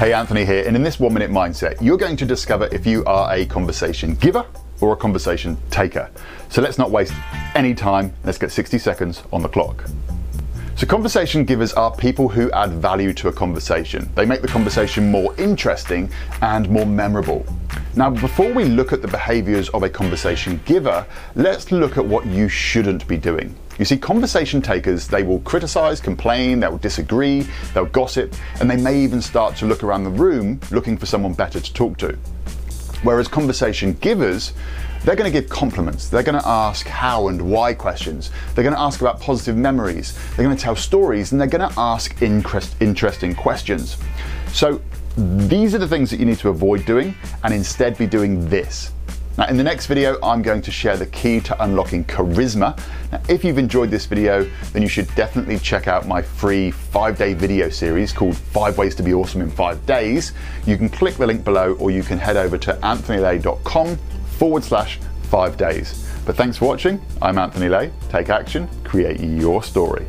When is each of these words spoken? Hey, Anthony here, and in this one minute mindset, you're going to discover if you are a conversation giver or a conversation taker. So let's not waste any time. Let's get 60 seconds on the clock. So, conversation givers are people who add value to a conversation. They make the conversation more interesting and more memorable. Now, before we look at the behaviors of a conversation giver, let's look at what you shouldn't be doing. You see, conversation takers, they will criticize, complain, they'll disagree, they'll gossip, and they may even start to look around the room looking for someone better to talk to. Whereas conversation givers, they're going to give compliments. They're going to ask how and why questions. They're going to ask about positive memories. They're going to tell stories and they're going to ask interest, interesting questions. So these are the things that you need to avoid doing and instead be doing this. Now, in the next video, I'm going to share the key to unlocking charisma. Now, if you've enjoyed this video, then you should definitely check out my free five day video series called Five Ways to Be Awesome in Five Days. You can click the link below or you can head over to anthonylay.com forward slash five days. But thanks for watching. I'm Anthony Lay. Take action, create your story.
Hey, 0.00 0.14
Anthony 0.14 0.46
here, 0.46 0.66
and 0.66 0.74
in 0.74 0.82
this 0.82 0.98
one 0.98 1.12
minute 1.12 1.30
mindset, 1.30 1.76
you're 1.82 1.98
going 1.98 2.16
to 2.16 2.24
discover 2.24 2.70
if 2.72 2.86
you 2.86 3.04
are 3.04 3.34
a 3.34 3.44
conversation 3.44 4.14
giver 4.14 4.46
or 4.80 4.94
a 4.94 4.96
conversation 4.96 5.58
taker. 5.70 6.10
So 6.48 6.62
let's 6.62 6.78
not 6.78 6.90
waste 6.90 7.12
any 7.54 7.74
time. 7.74 8.14
Let's 8.24 8.38
get 8.38 8.50
60 8.50 8.78
seconds 8.78 9.22
on 9.30 9.42
the 9.42 9.48
clock. 9.50 9.84
So, 10.76 10.86
conversation 10.86 11.44
givers 11.44 11.74
are 11.74 11.94
people 11.94 12.30
who 12.30 12.50
add 12.52 12.70
value 12.70 13.12
to 13.12 13.28
a 13.28 13.32
conversation. 13.34 14.10
They 14.14 14.24
make 14.24 14.40
the 14.40 14.48
conversation 14.48 15.10
more 15.10 15.34
interesting 15.36 16.10
and 16.40 16.70
more 16.70 16.86
memorable. 16.86 17.44
Now, 17.96 18.08
before 18.08 18.52
we 18.52 18.66
look 18.66 18.92
at 18.92 19.02
the 19.02 19.08
behaviors 19.08 19.68
of 19.70 19.82
a 19.82 19.88
conversation 19.88 20.60
giver, 20.64 21.04
let's 21.34 21.72
look 21.72 21.98
at 21.98 22.04
what 22.04 22.24
you 22.24 22.48
shouldn't 22.48 23.06
be 23.08 23.16
doing. 23.16 23.52
You 23.80 23.84
see, 23.84 23.96
conversation 23.96 24.62
takers, 24.62 25.08
they 25.08 25.24
will 25.24 25.40
criticize, 25.40 26.00
complain, 26.00 26.60
they'll 26.60 26.78
disagree, 26.78 27.48
they'll 27.74 27.86
gossip, 27.86 28.34
and 28.60 28.70
they 28.70 28.76
may 28.76 28.96
even 29.00 29.20
start 29.20 29.56
to 29.56 29.66
look 29.66 29.82
around 29.82 30.04
the 30.04 30.10
room 30.10 30.60
looking 30.70 30.96
for 30.96 31.06
someone 31.06 31.32
better 31.32 31.58
to 31.58 31.72
talk 31.72 31.98
to. 31.98 32.16
Whereas 33.02 33.26
conversation 33.26 33.94
givers, 33.94 34.52
they're 35.02 35.16
going 35.16 35.32
to 35.32 35.40
give 35.40 35.50
compliments. 35.50 36.08
They're 36.08 36.22
going 36.22 36.40
to 36.40 36.46
ask 36.46 36.86
how 36.86 37.28
and 37.28 37.50
why 37.50 37.74
questions. 37.74 38.30
They're 38.54 38.62
going 38.64 38.76
to 38.76 38.80
ask 38.80 39.00
about 39.00 39.18
positive 39.18 39.56
memories. 39.56 40.16
They're 40.36 40.44
going 40.44 40.56
to 40.56 40.62
tell 40.62 40.76
stories 40.76 41.32
and 41.32 41.40
they're 41.40 41.48
going 41.48 41.68
to 41.68 41.80
ask 41.80 42.22
interest, 42.22 42.76
interesting 42.80 43.34
questions. 43.34 43.96
So 44.52 44.80
these 45.16 45.74
are 45.74 45.78
the 45.78 45.88
things 45.88 46.10
that 46.10 46.20
you 46.20 46.26
need 46.26 46.38
to 46.38 46.48
avoid 46.48 46.84
doing 46.84 47.14
and 47.42 47.52
instead 47.52 47.98
be 47.98 48.06
doing 48.06 48.48
this. 48.48 48.92
Now, 49.38 49.46
in 49.46 49.56
the 49.56 49.64
next 49.64 49.86
video, 49.86 50.18
I'm 50.22 50.42
going 50.42 50.60
to 50.60 50.70
share 50.70 50.96
the 50.96 51.06
key 51.06 51.40
to 51.40 51.64
unlocking 51.64 52.04
charisma. 52.04 52.78
Now, 53.10 53.22
if 53.28 53.42
you've 53.44 53.58
enjoyed 53.58 53.90
this 53.90 54.04
video, 54.04 54.44
then 54.72 54.82
you 54.82 54.88
should 54.88 55.12
definitely 55.14 55.58
check 55.58 55.88
out 55.88 56.06
my 56.06 56.20
free 56.20 56.70
five 56.70 57.16
day 57.16 57.32
video 57.32 57.70
series 57.70 58.12
called 58.12 58.36
Five 58.36 58.76
Ways 58.76 58.94
to 58.96 59.02
Be 59.02 59.14
Awesome 59.14 59.40
in 59.40 59.50
Five 59.50 59.84
Days. 59.86 60.32
You 60.66 60.76
can 60.76 60.88
click 60.88 61.14
the 61.14 61.26
link 61.26 61.44
below 61.44 61.74
or 61.74 61.90
you 61.90 62.02
can 62.02 62.18
head 62.18 62.36
over 62.36 62.58
to 62.58 62.74
anthonylay.com 62.82 63.96
forward 64.38 64.64
slash 64.64 64.98
five 65.22 65.56
days. 65.56 66.06
But 66.26 66.36
thanks 66.36 66.58
for 66.58 66.66
watching. 66.66 67.00
I'm 67.22 67.38
Anthony 67.38 67.68
Lay. 67.68 67.92
Take 68.10 68.28
action, 68.28 68.68
create 68.84 69.20
your 69.20 69.62
story. 69.62 70.06